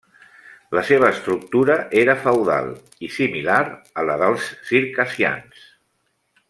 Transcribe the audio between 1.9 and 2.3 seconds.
era